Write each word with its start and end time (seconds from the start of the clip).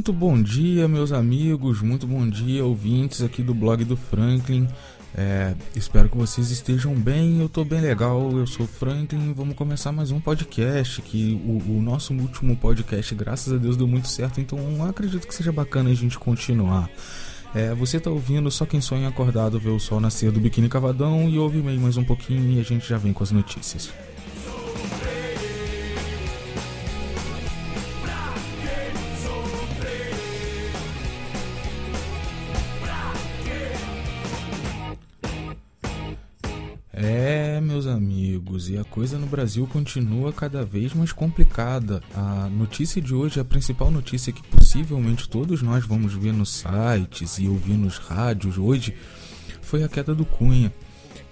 Muito 0.00 0.14
bom 0.14 0.42
dia, 0.42 0.88
meus 0.88 1.12
amigos, 1.12 1.82
muito 1.82 2.06
bom 2.06 2.26
dia, 2.26 2.64
ouvintes 2.64 3.20
aqui 3.20 3.42
do 3.42 3.52
blog 3.52 3.84
do 3.84 3.98
Franklin. 3.98 4.66
É, 5.14 5.54
espero 5.76 6.08
que 6.08 6.16
vocês 6.16 6.50
estejam 6.50 6.94
bem, 6.94 7.38
eu 7.38 7.50
tô 7.50 7.66
bem 7.66 7.82
legal, 7.82 8.32
eu 8.32 8.46
sou 8.46 8.66
Franklin 8.66 9.34
vamos 9.34 9.54
começar 9.54 9.92
mais 9.92 10.10
um 10.10 10.18
podcast, 10.18 11.02
que 11.02 11.38
o, 11.44 11.76
o, 11.76 11.82
nosso 11.82 12.14
último 12.14 12.56
podcast, 12.56 13.14
graças 13.14 13.52
a 13.52 13.58
Deus, 13.58 13.76
deu 13.76 13.86
muito 13.86 14.08
certo, 14.08 14.40
então 14.40 14.58
acredito 14.88 15.28
que 15.28 15.34
seja 15.34 15.52
bacana 15.52 15.90
a 15.90 15.94
gente 15.94 16.18
continuar. 16.18 16.88
É, 17.54 17.74
você 17.74 18.00
tá 18.00 18.08
ouvindo 18.08 18.50
Só 18.50 18.64
Quem 18.64 18.80
Sonha 18.80 19.06
Acordado 19.06 19.60
vê 19.60 19.68
o 19.68 19.78
sol 19.78 20.00
nascer 20.00 20.32
do 20.32 20.40
biquíni 20.40 20.70
cavadão 20.70 21.28
e 21.28 21.38
ouve 21.38 21.58
mais 21.60 21.98
um 21.98 22.04
pouquinho 22.04 22.56
e 22.56 22.58
a 22.58 22.62
gente 22.62 22.88
já 22.88 22.96
vem 22.96 23.12
com 23.12 23.22
as 23.22 23.32
notícias. 23.32 23.92
Amigos, 38.40 38.70
e 38.70 38.78
a 38.78 38.84
coisa 38.84 39.18
no 39.18 39.26
Brasil 39.26 39.66
continua 39.66 40.32
cada 40.32 40.64
vez 40.64 40.94
mais 40.94 41.12
complicada. 41.12 42.02
A 42.14 42.48
notícia 42.48 43.00
de 43.00 43.14
hoje, 43.14 43.38
a 43.38 43.44
principal 43.44 43.90
notícia 43.90 44.32
que 44.32 44.42
possivelmente 44.42 45.28
todos 45.28 45.60
nós 45.60 45.84
vamos 45.84 46.14
ver 46.14 46.32
nos 46.32 46.48
sites 46.50 47.38
e 47.38 47.46
ouvir 47.46 47.74
nos 47.74 47.98
rádios 47.98 48.56
hoje, 48.56 48.94
foi 49.60 49.84
a 49.84 49.88
queda 49.88 50.14
do 50.14 50.24
Cunha. 50.24 50.72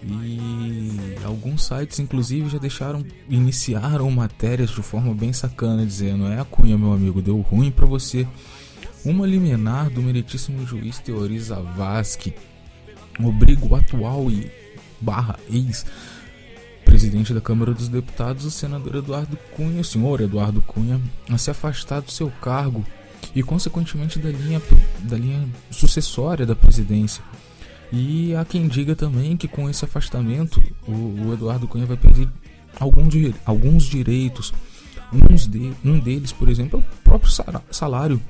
E 0.03 1.17
alguns 1.25 1.65
sites, 1.65 1.99
inclusive, 1.99 2.51
já 2.51 2.59
deixaram, 2.59 3.05
iniciaram 3.29 4.11
matérias 4.11 4.71
de 4.71 4.83
forma 4.83 5.15
bem 5.15 5.33
sacana, 5.33 5.85
dizendo: 5.85 6.27
É 6.27 6.39
a 6.39 6.45
Cunha, 6.45 6.77
meu 6.77 6.93
amigo, 6.93 7.23
deu 7.23 7.41
ruim 7.41 7.71
para 7.71 7.87
você. 7.87 8.27
Uma 9.05 9.27
liminar 9.27 9.89
do 9.89 10.03
meritíssimo 10.03 10.67
juiz 10.67 10.99
Teori 10.99 11.39
Zavascki 11.41 12.35
obriga 13.21 13.65
o 13.65 13.75
atual 13.75 14.31
e 14.31 14.51
barra 15.01 15.39
ex 15.51 15.85
presidente 16.99 17.33
da 17.33 17.41
Câmara 17.41 17.73
dos 17.73 17.87
Deputados, 17.87 18.45
o 18.45 18.51
senador 18.51 18.97
Eduardo 18.97 19.39
Cunha, 19.55 19.81
o 19.81 19.85
senhor 19.85 20.21
Eduardo 20.21 20.61
Cunha, 20.61 21.01
a 21.31 21.39
se 21.39 21.49
afastar 21.49 22.01
do 22.01 22.11
seu 22.11 22.29
cargo 22.43 22.85
e, 23.33 23.41
consequentemente, 23.41 24.19
da 24.19 24.29
linha, 24.29 24.61
da 25.05 25.17
linha 25.17 25.49
sucessória 25.71 26.45
da 26.45 26.57
presidência. 26.57 27.23
E 27.93 28.35
há 28.35 28.45
quem 28.45 28.67
diga 28.67 28.97
também 28.97 29.37
que 29.37 29.47
com 29.47 29.71
esse 29.71 29.85
afastamento 29.85 30.61
o, 30.89 31.29
o 31.29 31.33
Eduardo 31.33 31.69
Cunha 31.69 31.87
vai 31.87 31.97
perder 31.97 32.29
alguns, 32.81 33.15
alguns 33.47 33.85
direitos. 33.85 34.53
Uns 35.13 35.47
de, 35.47 35.73
um 35.85 36.01
deles, 36.01 36.33
por 36.33 36.49
exemplo, 36.49 36.81
é 36.81 36.83
o 36.83 37.03
próprio 37.05 37.31
salário. 37.71 38.21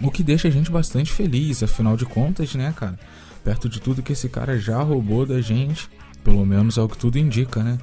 O 0.00 0.12
que 0.12 0.22
deixa 0.22 0.46
a 0.46 0.52
gente 0.52 0.70
bastante 0.70 1.10
feliz, 1.10 1.64
afinal 1.64 1.96
de 1.96 2.06
contas, 2.06 2.54
né, 2.54 2.72
cara? 2.76 2.96
Perto 3.42 3.68
de 3.68 3.80
tudo 3.80 4.04
que 4.04 4.12
esse 4.12 4.28
cara 4.28 4.56
já 4.56 4.80
roubou 4.80 5.26
da 5.26 5.40
gente, 5.40 5.90
pelo 6.28 6.44
menos 6.44 6.76
é 6.76 6.82
o 6.82 6.88
que 6.88 6.98
tudo 6.98 7.18
indica, 7.18 7.62
né? 7.62 7.78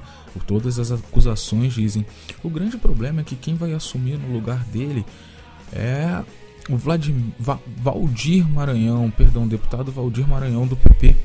Todas 0.46 0.78
as 0.78 0.92
acusações 0.92 1.74
dizem. 1.74 2.06
O 2.44 2.48
grande 2.48 2.76
problema 2.76 3.20
é 3.20 3.24
que 3.24 3.34
quem 3.34 3.56
vai 3.56 3.72
assumir 3.72 4.18
no 4.18 4.32
lugar 4.32 4.62
dele 4.66 5.04
é 5.72 6.22
o 6.68 6.76
Vladimir, 6.76 7.32
Va, 7.40 7.58
Valdir 7.78 8.48
Maranhão, 8.48 9.10
perdão, 9.10 9.48
deputado 9.48 9.90
Valdir 9.90 10.28
Maranhão 10.28 10.64
do 10.64 10.76
PP. 10.76 11.16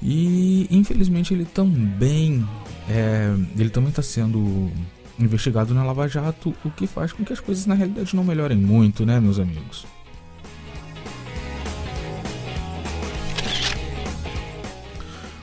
E 0.00 0.68
infelizmente 0.70 1.34
ele 1.34 1.44
também 1.44 2.46
é, 2.88 3.34
ele 3.58 3.70
também 3.70 3.90
está 3.90 4.02
sendo 4.02 4.70
investigado 5.18 5.74
na 5.74 5.82
Lava 5.82 6.06
Jato, 6.06 6.54
o 6.64 6.70
que 6.70 6.86
faz 6.86 7.12
com 7.12 7.24
que 7.24 7.32
as 7.32 7.40
coisas 7.40 7.66
na 7.66 7.74
realidade 7.74 8.14
não 8.14 8.22
melhorem 8.22 8.58
muito, 8.58 9.04
né, 9.04 9.18
meus 9.18 9.40
amigos? 9.40 9.86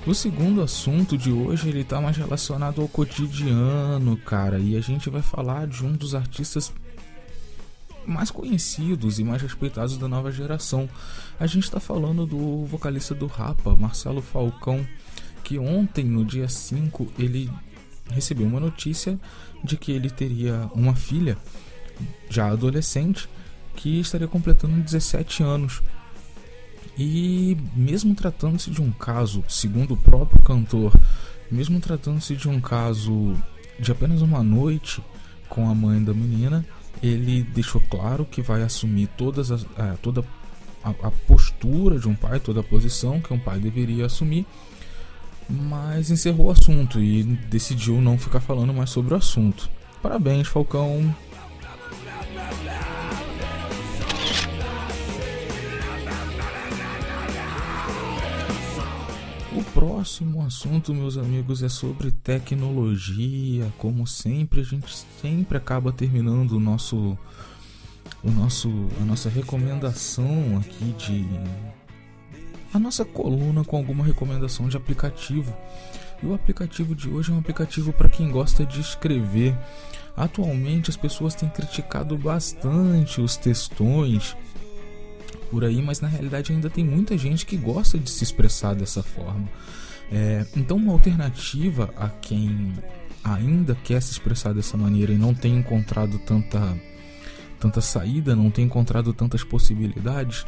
O 0.06 0.14
segundo 0.14 0.62
assunto 0.62 1.18
de 1.18 1.32
hoje 1.32 1.70
ele 1.70 1.82
tá 1.82 2.02
mais 2.02 2.18
relacionado 2.18 2.82
ao 2.82 2.90
cotidiano, 2.90 4.18
cara, 4.18 4.60
e 4.60 4.76
a 4.76 4.82
gente 4.82 5.10
vai 5.10 5.22
falar 5.22 5.66
de 5.66 5.86
um 5.86 5.94
dos 5.94 6.14
artistas 6.14 6.74
mais 8.06 8.30
conhecidos 8.30 9.18
e 9.18 9.24
mais 9.24 9.42
respeitados 9.42 9.98
da 9.98 10.06
nova 10.10 10.30
geração. 10.30 10.90
A 11.40 11.48
gente 11.48 11.64
está 11.64 11.80
falando 11.80 12.26
do 12.26 12.66
vocalista 12.66 13.16
do 13.16 13.28
Rapa, 13.28 13.78
Marcelo 13.78 14.22
Falcão, 14.22 14.86
que 15.42 15.58
ontem, 15.58 16.04
no 16.04 16.26
dia 16.26 16.50
5, 16.50 17.14
ele 17.18 17.50
recebeu 18.10 18.46
uma 18.46 18.60
notícia 18.60 19.18
de 19.64 19.78
que 19.78 19.94
ele 19.94 20.10
teria 20.10 20.70
uma 20.76 20.96
filha, 20.96 21.38
já 22.30 22.50
adolescente, 22.50 23.30
que 23.74 24.02
estaria 24.02 24.28
completando 24.28 24.82
17 24.82 25.44
anos. 25.44 25.82
E 26.98 27.58
mesmo 27.76 28.14
tratando-se 28.14 28.70
de 28.70 28.82
um 28.82 28.92
caso, 28.92 29.44
segundo 29.48 29.96
o 29.96 29.98
próprio 29.98 30.42
cantor, 30.44 30.94
mesmo 31.52 31.80
tratando-se 31.80 32.36
de 32.36 32.48
um 32.48 32.62
caso 32.62 33.36
de 33.80 33.92
apenas 33.92 34.22
uma 34.22 34.44
noite 34.44 35.04
com 35.50 35.70
a 35.70 35.76
mãe 35.76 36.04
da 36.04 36.14
menina, 36.14 36.66
ele 37.02 37.44
deixou 37.44 37.82
claro 37.90 38.26
que 38.26 38.42
vai 38.42 38.62
assumir 38.62 39.08
todas 39.18 39.52
as, 39.52 39.66
é, 39.78 39.94
toda 40.02 40.24
a, 40.84 40.90
a 40.90 41.12
postura 41.12 42.00
de 42.00 42.08
um 42.08 42.16
pai, 42.16 42.40
toda 42.40 42.60
a 42.60 42.64
posição 42.64 43.20
que 43.20 43.34
um 43.34 43.40
pai 43.40 43.60
deveria 43.60 44.06
assumir, 44.06 44.46
mas 45.50 46.12
encerrou 46.12 46.48
o 46.48 46.52
assunto 46.52 47.00
e 47.02 47.24
decidiu 47.24 48.02
não 48.02 48.18
ficar 48.18 48.40
falando 48.40 48.74
mais 48.74 48.90
sobre 48.90 49.14
o 49.14 49.18
assunto. 49.18 49.70
Parabéns, 50.02 50.48
Falcão, 50.48 51.14
próximo 59.86 60.42
assunto, 60.46 60.94
meus 60.94 61.18
amigos, 61.18 61.62
é 61.62 61.68
sobre 61.68 62.10
tecnologia. 62.10 63.70
Como 63.78 64.08
sempre, 64.08 64.62
a 64.62 64.64
gente 64.64 64.96
sempre 65.22 65.58
acaba 65.58 65.92
terminando 65.92 66.54
o 66.54 66.60
nosso, 66.60 67.18
o 68.24 68.32
nosso, 68.32 68.70
a 69.02 69.04
nossa 69.04 69.28
recomendação 69.28 70.58
aqui 70.58 70.96
de 70.98 71.26
a 72.74 72.80
nossa 72.80 73.04
coluna 73.04 73.66
com 73.66 73.76
alguma 73.76 74.06
recomendação 74.06 74.70
de 74.70 74.78
aplicativo. 74.78 75.54
E 76.24 76.28
o 76.28 76.34
aplicativo 76.34 76.96
de 76.96 77.10
hoje 77.10 77.32
é 77.32 77.36
um 77.36 77.40
aplicativo 77.40 77.92
para 77.92 78.08
quem 78.08 78.32
gosta 78.32 78.66
de 78.66 78.80
escrever. 78.80 79.54
Atualmente 80.16 80.92
as 80.92 80.96
pessoas 80.96 81.36
têm 81.36 81.50
criticado 81.50 82.18
bastante 82.18 83.20
os 83.20 83.36
textões 83.36 84.34
por 85.54 85.64
aí, 85.64 85.84
mas 85.84 86.02
na 86.02 86.08
realidade 86.08 86.52
ainda 86.52 86.68
tem 86.68 86.84
muita 86.84 87.16
gente 87.16 87.46
que 87.46 87.56
gosta 87.56 88.00
de 88.00 88.10
se 88.10 88.24
expressar 88.24 88.74
dessa 88.74 89.04
forma. 89.04 89.48
É, 90.12 90.44
então, 90.58 90.78
uma 90.78 90.92
alternativa 90.92 91.94
a 91.96 92.10
quem 92.10 92.74
ainda 93.24 93.76
quer 93.76 94.02
se 94.02 94.12
expressar 94.14 94.52
dessa 94.52 94.76
maneira 94.76 95.14
e 95.14 95.16
não 95.16 95.32
tem 95.32 95.56
encontrado 95.56 96.18
tanta, 96.18 96.76
tanta 97.60 97.82
saída, 97.82 98.36
não 98.36 98.50
tem 98.50 98.66
encontrado 98.66 99.14
tantas 99.14 99.44
possibilidades, 99.44 100.44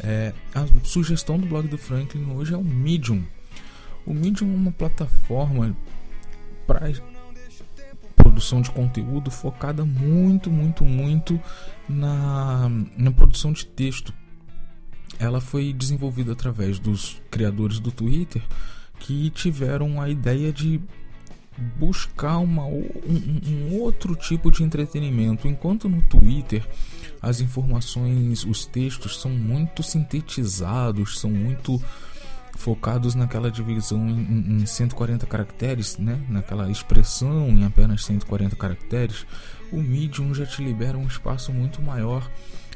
é, 0.00 0.34
a 0.54 0.66
sugestão 0.84 1.38
do 1.38 1.46
blog 1.46 1.66
do 1.66 1.78
Franklin 1.78 2.30
hoje 2.30 2.52
é 2.52 2.56
o 2.58 2.62
Medium. 2.62 3.24
O 4.04 4.12
Medium 4.12 4.52
é 4.52 4.56
uma 4.56 4.72
plataforma 4.72 5.74
para 6.66 6.92
produção 8.14 8.60
de 8.60 8.70
conteúdo 8.70 9.30
focada 9.30 9.86
muito, 9.86 10.50
muito, 10.50 10.84
muito 10.84 11.40
na, 11.88 12.70
na 12.94 13.10
produção 13.10 13.54
de 13.54 13.64
texto 13.64 14.12
ela 15.20 15.40
foi 15.40 15.72
desenvolvida 15.72 16.32
através 16.32 16.78
dos 16.78 17.20
criadores 17.30 17.78
do 17.78 17.92
Twitter 17.92 18.42
que 18.98 19.28
tiveram 19.30 20.00
a 20.00 20.08
ideia 20.08 20.50
de 20.50 20.80
buscar 21.76 22.38
uma, 22.38 22.64
um, 22.64 23.40
um, 23.46 23.80
outro 23.80 24.16
tipo 24.16 24.50
de 24.50 24.62
entretenimento. 24.62 25.46
Enquanto 25.46 25.88
no 25.90 26.00
Twitter 26.02 26.66
as 27.20 27.40
informações, 27.40 28.44
os 28.44 28.64
textos 28.64 29.20
são 29.20 29.30
muito 29.30 29.82
sintetizados, 29.82 31.18
são 31.18 31.30
muito 31.30 31.80
focados 32.56 33.14
naquela 33.14 33.50
divisão 33.50 34.08
em, 34.08 34.62
em 34.62 34.66
140 34.66 35.26
caracteres, 35.26 35.98
né? 35.98 36.18
naquela 36.28 36.70
expressão 36.70 37.48
em 37.48 37.64
apenas 37.64 38.04
140 38.04 38.56
caracteres, 38.56 39.26
o 39.70 39.76
Medium 39.76 40.32
já 40.34 40.46
te 40.46 40.62
libera 40.62 40.96
um 40.96 41.06
espaço 41.06 41.52
muito 41.52 41.82
maior 41.82 42.28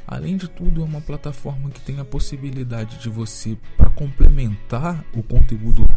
Além 0.07 0.37
de 0.37 0.47
tudo, 0.47 0.81
é 0.81 0.83
uma 0.83 1.01
plataforma 1.01 1.69
que 1.69 1.79
tem 1.81 1.99
a 1.99 2.05
possibilidade 2.05 2.99
de 2.99 3.09
você, 3.09 3.57
para 3.75 3.89
complementar 3.89 5.03
o 5.13 5.23
conteúdo 5.23 5.89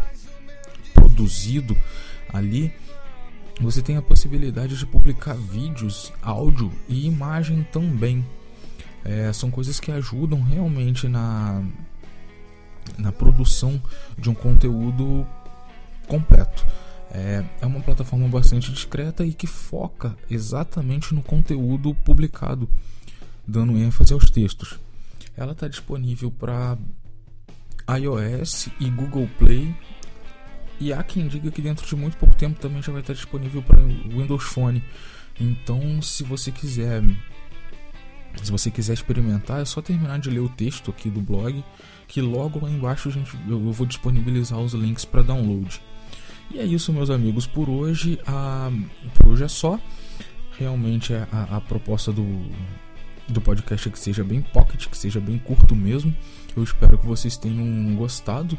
produzido 0.93 1.77
ali, 2.33 2.73
você 3.61 3.81
tem 3.81 3.97
a 3.97 4.01
possibilidade 4.01 4.77
de 4.77 4.85
publicar 4.85 5.35
vídeos, 5.35 6.13
áudio 6.21 6.71
e 6.87 7.05
imagem 7.05 7.63
também. 7.71 8.25
É, 9.03 9.31
são 9.33 9.51
coisas 9.51 9.79
que 9.79 9.91
ajudam 9.91 10.41
realmente 10.41 11.07
na, 11.07 11.61
na 12.97 13.11
produção 13.11 13.81
de 14.17 14.29
um 14.29 14.33
conteúdo 14.33 15.27
completo. 16.07 16.65
É, 17.11 17.43
é 17.61 17.65
uma 17.65 17.81
plataforma 17.81 18.27
bastante 18.27 18.71
discreta 18.71 19.25
e 19.25 19.33
que 19.33 19.47
foca 19.47 20.15
exatamente 20.29 21.13
no 21.13 21.21
conteúdo 21.21 21.93
publicado 21.95 22.69
dando 23.49 23.77
ênfase 23.77 24.13
aos 24.13 24.29
textos. 24.29 24.79
Ela 25.35 25.53
está 25.53 25.67
disponível 25.67 26.31
para 26.31 26.77
iOS 27.97 28.69
e 28.79 28.89
Google 28.89 29.29
Play. 29.37 29.75
E 30.79 30.93
há 30.93 31.03
quem 31.03 31.27
diga 31.27 31.51
que 31.51 31.61
dentro 31.61 31.85
de 31.85 31.95
muito 31.95 32.17
pouco 32.17 32.35
tempo 32.35 32.59
também 32.59 32.81
já 32.81 32.91
vai 32.91 33.01
estar 33.01 33.13
disponível 33.13 33.61
para 33.61 33.81
Windows 33.81 34.43
Phone. 34.43 34.83
Então, 35.39 36.01
se 36.01 36.23
você 36.23 36.51
quiser 36.51 37.03
se 38.43 38.51
você 38.51 38.69
quiser 38.69 38.93
experimentar, 38.93 39.61
é 39.61 39.65
só 39.65 39.81
terminar 39.81 40.19
de 40.19 40.29
ler 40.29 40.39
o 40.39 40.49
texto 40.49 40.91
aqui 40.91 41.09
do 41.09 41.19
blog, 41.19 41.63
que 42.07 42.21
logo 42.21 42.63
lá 42.63 42.69
embaixo 42.69 43.09
gente, 43.09 43.35
eu 43.47 43.59
vou 43.59 43.85
disponibilizar 43.85 44.59
os 44.59 44.73
links 44.73 45.03
para 45.03 45.23
download. 45.23 45.81
E 46.51 46.59
é 46.59 46.65
isso, 46.65 46.93
meus 46.93 47.09
amigos, 47.09 47.45
por 47.45 47.69
hoje. 47.69 48.19
A, 48.25 48.71
por 49.15 49.29
hoje 49.29 49.43
é 49.43 49.47
só. 49.47 49.79
Realmente 50.57 51.13
a, 51.13 51.57
a 51.57 51.61
proposta 51.61 52.11
do, 52.11 52.23
do 53.31 53.41
podcast 53.41 53.89
que 53.89 53.99
seja 53.99 54.23
bem 54.23 54.41
pocket, 54.41 54.87
que 54.87 54.97
seja 54.97 55.19
bem 55.19 55.37
curto 55.37 55.75
mesmo. 55.75 56.15
Eu 56.55 56.63
espero 56.63 56.97
que 56.97 57.05
vocês 57.05 57.37
tenham 57.37 57.95
gostado. 57.95 58.57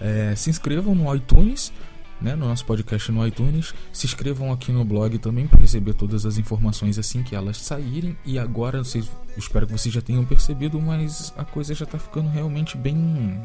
É, 0.00 0.34
se 0.36 0.50
inscrevam 0.50 0.94
no 0.94 1.14
iTunes, 1.14 1.72
né, 2.20 2.34
no 2.34 2.46
nosso 2.46 2.64
podcast 2.64 3.10
no 3.10 3.26
iTunes. 3.26 3.74
Se 3.92 4.06
inscrevam 4.06 4.52
aqui 4.52 4.72
no 4.72 4.84
blog 4.84 5.18
também 5.18 5.46
para 5.46 5.60
receber 5.60 5.94
todas 5.94 6.24
as 6.24 6.38
informações 6.38 6.98
assim 6.98 7.22
que 7.22 7.34
elas 7.34 7.58
saírem. 7.58 8.16
E 8.24 8.38
agora, 8.38 8.82
vocês, 8.82 9.10
espero 9.36 9.66
que 9.66 9.72
vocês 9.72 9.94
já 9.94 10.00
tenham 10.00 10.24
percebido, 10.24 10.80
mas 10.80 11.32
a 11.36 11.44
coisa 11.44 11.74
já 11.74 11.84
está 11.84 11.98
ficando 11.98 12.28
realmente 12.28 12.76
bem 12.76 13.40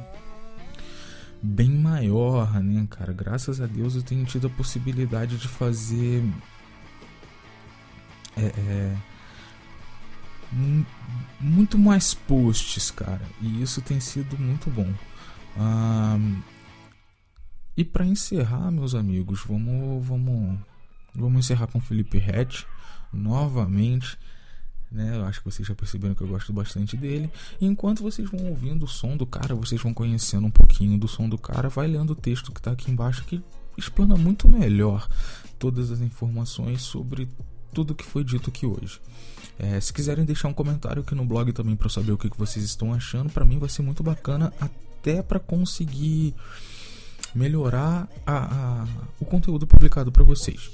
bem 1.41 1.69
maior, 1.69 2.61
né, 2.63 2.87
cara? 2.89 3.13
Graças 3.13 3.61
a 3.61 3.67
Deus 3.67 3.95
eu 3.95 4.01
tenho 4.01 4.25
tido 4.25 4.47
a 4.47 4.49
possibilidade 4.49 5.37
de 5.37 5.47
fazer 5.47 6.23
é, 8.35 8.45
é, 8.45 8.95
muito 11.39 11.77
mais 11.77 12.13
posts, 12.13 12.91
cara. 12.91 13.21
E 13.41 13.61
isso 13.61 13.81
tem 13.81 13.99
sido 13.99 14.37
muito 14.37 14.69
bom. 14.69 14.91
Ah, 15.57 16.17
e 17.75 17.83
para 17.83 18.05
encerrar, 18.05 18.71
meus 18.71 18.95
amigos, 18.95 19.43
vamos, 19.45 20.05
vamos, 20.05 20.59
vamos 21.13 21.39
encerrar 21.39 21.67
com 21.67 21.79
Felipe 21.79 22.17
Rett 22.17 22.65
novamente. 23.13 24.17
Né? 24.91 25.17
Eu 25.17 25.25
acho 25.25 25.39
que 25.39 25.45
vocês 25.45 25.67
já 25.67 25.75
perceberam 25.75 26.15
que 26.15 26.21
eu 26.21 26.27
gosto 26.27 26.51
bastante 26.51 26.97
dele. 26.97 27.29
E 27.61 27.65
enquanto 27.65 28.01
vocês 28.01 28.29
vão 28.29 28.47
ouvindo 28.47 28.83
o 28.83 28.87
som 28.87 29.15
do 29.15 29.25
cara, 29.25 29.53
vocês 29.53 29.81
vão 29.81 29.93
conhecendo 29.93 30.47
um 30.47 30.51
pouquinho 30.51 30.97
do 30.97 31.07
som 31.07 31.27
do 31.29 31.37
cara, 31.37 31.69
vai 31.69 31.87
lendo 31.87 32.11
o 32.11 32.15
texto 32.15 32.51
que 32.51 32.59
está 32.59 32.71
aqui 32.71 32.89
embaixo 32.89 33.23
que 33.25 33.43
explana 33.77 34.15
muito 34.15 34.49
melhor 34.49 35.07
todas 35.59 35.91
as 35.91 36.01
informações 36.01 36.81
sobre 36.81 37.29
tudo 37.73 37.95
que 37.95 38.03
foi 38.03 38.23
dito 38.23 38.49
aqui 38.49 38.65
hoje. 38.65 38.99
É, 39.59 39.79
se 39.79 39.91
quiserem 39.91 40.23
deixar 40.23 40.47
um 40.47 40.53
comentário 40.53 41.01
aqui 41.01 41.15
no 41.15 41.25
blog 41.25 41.51
também 41.51 41.75
para 41.75 41.89
saber 41.89 42.11
o 42.11 42.17
que, 42.17 42.29
que 42.29 42.37
vocês 42.37 42.63
estão 42.63 42.93
achando, 42.93 43.31
para 43.31 43.45
mim 43.45 43.57
vai 43.57 43.69
ser 43.69 43.81
muito 43.81 44.03
bacana, 44.03 44.53
até 44.59 45.21
para 45.21 45.39
conseguir 45.39 46.35
melhorar 47.33 48.07
a, 48.25 48.83
a, 48.83 48.87
o 49.19 49.25
conteúdo 49.25 49.65
publicado 49.65 50.11
para 50.11 50.23
vocês. 50.23 50.71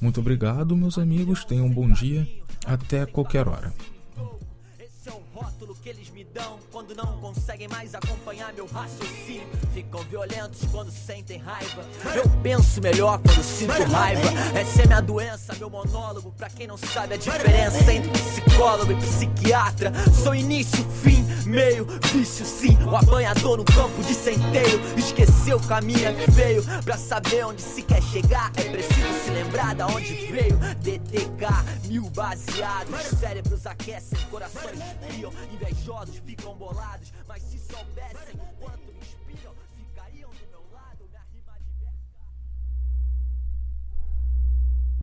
Muito 0.00 0.20
obrigado, 0.20 0.76
meus 0.76 0.98
amigos. 0.98 1.44
Tenham 1.44 1.66
um 1.66 1.72
bom 1.72 1.90
dia. 1.90 2.28
Até 2.66 3.04
qualquer 3.04 3.46
hora 3.46 3.72
que 5.84 5.90
eles 5.90 6.08
me 6.08 6.24
dão 6.24 6.58
quando 6.72 6.94
não 6.94 7.18
conseguem 7.18 7.68
mais 7.68 7.94
acompanhar 7.94 8.52
meu 8.54 8.66
raciocínio. 8.66 9.46
Ficam 9.74 10.02
violentos 10.04 10.60
quando 10.72 10.90
sentem 10.90 11.38
raiva. 11.38 11.84
Eu 12.14 12.24
penso 12.42 12.80
melhor 12.80 13.18
quando 13.18 13.42
sinto 13.42 13.82
raiva. 13.84 14.22
Essa 14.58 14.82
é 14.82 14.86
minha 14.86 15.02
doença, 15.02 15.54
meu 15.56 15.68
monólogo. 15.68 16.32
Pra 16.38 16.48
quem 16.48 16.66
não 16.66 16.78
sabe 16.78 17.14
a 17.14 17.16
diferença 17.18 17.92
entre 17.92 18.10
psicólogo 18.10 18.92
e 18.92 18.96
psiquiatra, 18.96 19.92
sou 20.22 20.34
início, 20.34 20.82
fim, 21.02 21.22
meio, 21.44 21.86
vício, 22.12 22.46
sim. 22.46 22.78
O 22.84 22.96
apanhador 22.96 23.58
no 23.58 23.64
campo 23.64 24.02
de 24.02 24.14
centeio. 24.14 24.80
Esqueceu 24.96 25.58
o 25.58 25.66
caminho 25.66 26.08
é 26.08 26.14
feio. 26.32 26.64
Pra 26.82 26.96
saber 26.96 27.44
onde 27.44 27.60
se 27.60 27.82
quer 27.82 28.02
chegar, 28.02 28.50
é 28.56 28.62
preciso 28.70 29.24
se 29.24 29.30
lembrar 29.30 29.74
da 29.74 29.86
onde 29.86 30.14
veio. 30.14 30.56
DTK, 30.80 31.88
mil 31.88 32.08
baseados. 32.10 33.00
Cérebros 33.20 33.66
aquecem, 33.66 34.18
corações 34.30 34.78
friam 35.06 35.30
invejosos 35.54 36.16
ficam 36.18 36.54
bolados, 36.56 37.12
mas 37.28 37.42
se 37.42 37.58
soubessem 37.58 38.36
quanto 38.58 38.83